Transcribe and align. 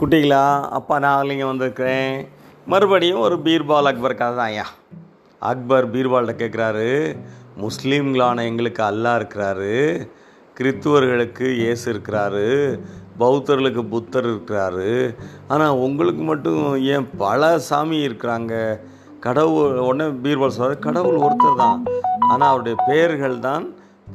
குட்டிகளா? 0.00 0.42
அப்பா 0.76 0.96
நான் 1.04 1.30
இங்கே 1.34 1.46
வந்திருக்கிறேன். 1.48 2.12
மறுபடியும் 2.72 3.22
ஒரு 3.26 3.36
பீர்பால் 3.46 3.88
அக்பர் 3.90 4.14
கதை 4.20 4.34
தான் 4.38 4.50
ஐயா. 4.52 4.66
அக்பர் 5.50 5.86
பீர்பால்கிட்ட 5.94 6.34
கேட்குறாரு 6.42 6.86
முஸ்லீம்களான 7.62 8.44
எங்களுக்கு 8.50 8.82
அல்லாஹ் 8.90 9.18
இருக்கிறாரு. 9.20 9.72
கிறித்துவர்களுக்கு 10.58 11.46
இயேசு 11.62 11.84
இருக்கிறாரு. 11.92 12.46
பௌத்தர்களுக்கு 13.22 13.84
புத்தர் 13.94 14.28
இருக்கிறாரு. 14.32 14.90
ஆனால் 15.54 15.80
உங்களுக்கு 15.86 16.24
மட்டும் 16.32 16.64
ஏன் 16.94 17.08
பல 17.24 17.50
சாமி 17.68 17.98
இருக்கிறாங்க? 18.08 18.54
கடவுள் 19.26 19.78
உடனே 19.88 20.08
பீர்பால் 20.26 20.56
சொல்கிறார் 20.58 20.84
கடவுள் 20.88 21.22
ஒருத்தர் 21.26 21.62
தான். 21.64 21.80
ஆனால் 22.32 22.50
அவருடைய 22.50 22.76
பெயர்கள் 22.90 23.38
தான் 23.48 23.66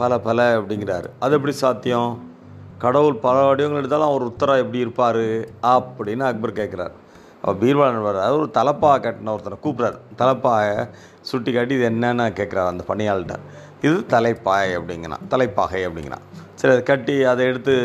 பல 0.02 0.20
பல 0.28 0.46
அப்படிங்கிறாரு. 0.60 1.10
அது 1.24 1.36
எப்படி 1.40 1.56
சாத்தியம்? 1.64 2.14
கடவுள் 2.84 3.16
பல 3.26 3.36
வடிவங்கள் 3.48 3.82
எடுத்தாலும் 3.82 4.08
அவர் 4.08 4.24
உத்தரா 4.28 4.62
எப்படி 4.62 4.80
இருப்பார்? 4.86 5.20
அப்படின்னு 5.74 6.24
அக்பர் 6.30 6.58
கேட்குறாரு. 6.60 6.94
அவர் 7.46 7.58
பீர்பாலன் 7.62 8.06
வர்றாரு. 8.08 8.34
ஒரு 8.38 8.50
தலப்பா 8.58 8.90
கட்டின 9.06 9.32
ஒருத்தரை 9.34 9.58
கூப்பிட்றாரு. 9.66 9.98
தலப்பாயை 10.22 10.90
சுட்டி 11.30 11.52
காட்டி 11.54 11.76
இது 11.76 11.86
என்னென்னு 11.90 12.26
கேட்குறாரு 12.40 12.68
அந்த 12.74 12.84
பணியாள்கிட்ட 12.88 13.36
இது 13.86 13.96
தலைப்பாய் 14.14 14.74
அப்படிங்கிறான். 14.80 15.24
தலைப்பாகை 15.28 15.82
அப்படிங்கிறான். 15.88 16.26
சரி 16.60 16.74
அதை 16.74 16.84
கட்டி 16.84 17.16
அதை 17.34 17.46
எடுத்து 17.46 17.76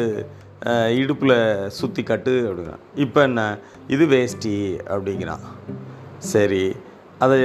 இடுப்பில் 1.00 1.68
சுற்றி 1.78 2.02
கட்டு 2.02 2.34
அப்படிங்கிறான். 2.48 2.84
இப்போ 3.04 3.20
என்ன? 3.22 3.58
இது 3.88 4.06
வேஷ்டி 4.06 4.56
அப்படிங்கிறான். 4.94 5.44
சரி 6.32 6.64
அதை 7.18 7.38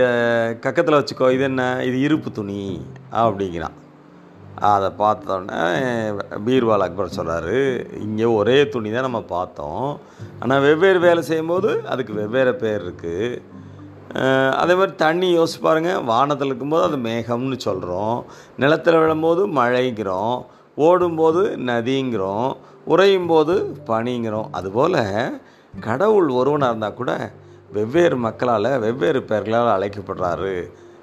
கக்கத்தில் 0.66 1.00
வச்சுக்கோ. 1.00 1.32
இது 1.38 1.44
என்ன? 1.44 1.64
இது 1.84 2.00
இருப்பு 2.00 2.32
துணி 2.32 2.86
அப்படிங்கிறான். 3.24 3.78
அதை 4.72 4.90
பார்த்தோன்னே 5.02 5.60
பீர்வால் 6.46 6.86
அக்பர் 6.86 7.16
சொல்கிறாரு 7.18 7.58
இங்கே 8.06 8.28
ஒரே 8.40 8.58
துணி 8.74 8.90
தான் 8.96 9.08
நம்ம 9.08 9.22
பார்த்தோம். 9.36 9.88
ஆனால் 10.42 10.64
வெவ்வேறு 10.68 11.00
வேலை 11.08 11.22
செய்யும்போது 11.30 11.72
அதுக்கு 11.94 12.14
வெவ்வேறு 12.22 12.54
பேர் 12.64 12.84
இருக்குது 12.86 13.18
அதே 14.62 14.74
மாதிரி 14.80 14.94
தண்ணி 15.04 15.28
யோசிச்சு 15.38 15.62
பாருங்கள் 15.66 16.04
வானத்தில் 16.10 16.50
இருக்கும்போது 16.50 16.86
அது 16.88 16.98
மேகம்னு 17.08 17.58
சொல்கிறோம் 17.68 18.18
நிலத்தில் 18.64 19.00
விழும்போது 19.04 19.42
மழைங்கிறோம். 19.60 20.36
ஓடும்போது 20.88 21.42
நதிங்கிறோம். 21.70 22.52
உறையும் 22.94 23.30
போது 23.32 23.56
பனிங்கிறோம். 23.90 24.48
அதுபோல் 24.60 25.00
கடவுள் 25.88 26.30
ஒருவனாக 26.40 26.72
இருந்தால் 26.72 27.00
கூட 27.02 27.12
வெவ்வேறு 27.76 28.18
மக்களால் 28.26 28.70
வெவ்வேறு 28.86 29.20
பெயர்களால் 29.30 29.76
அழைக்கப்படுறாரு. 29.76 30.56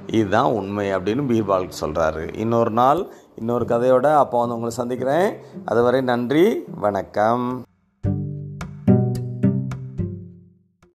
இதுதான் 0.07 0.53
உண்மை 0.53 0.97
அப்படின்னு 0.97 1.29
பீர்பால் 1.31 1.71
சொல்கிறாரு 1.81 2.39
இன்னொரு 2.39 2.71
நாள் 2.71 3.07
இன்னொரு 3.37 3.65
கதையோட 3.65 4.15
அப்போ 4.15 4.39
வந்து 4.39 4.55
உங்களை 4.55 4.75
சந்திக்கிறேன். 4.75 5.37
அதுவரை 5.65 6.01
நன்றி 6.01 6.65
வணக்கம். 6.75 7.63